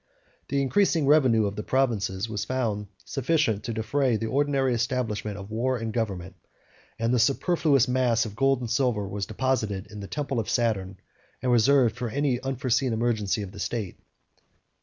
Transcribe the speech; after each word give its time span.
83 0.47 0.57
The 0.57 0.61
increasing 0.63 1.05
revenue 1.05 1.45
of 1.45 1.55
the 1.55 1.61
provinces 1.61 2.27
was 2.27 2.43
found 2.43 2.87
sufficient 3.05 3.63
to 3.65 3.71
defray 3.73 4.15
the 4.15 4.25
ordinary 4.25 4.73
establishment 4.73 5.37
of 5.37 5.51
war 5.51 5.77
and 5.77 5.93
government, 5.93 6.37
and 6.97 7.13
the 7.13 7.19
superfluous 7.19 7.87
mass 7.87 8.25
of 8.25 8.35
gold 8.35 8.61
and 8.61 8.71
silver 8.71 9.07
was 9.07 9.27
deposited 9.27 9.85
in 9.91 9.99
the 9.99 10.07
temple 10.07 10.39
of 10.39 10.49
Saturn, 10.49 10.97
and 11.43 11.51
reserved 11.51 11.95
for 11.95 12.09
any 12.09 12.39
unforeseen 12.41 12.93
emergency 12.93 13.43
of 13.43 13.51
the 13.51 13.59
state. 13.59 13.99